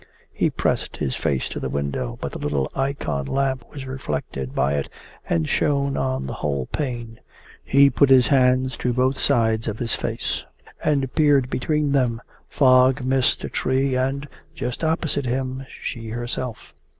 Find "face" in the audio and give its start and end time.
1.15-1.47, 9.93-10.41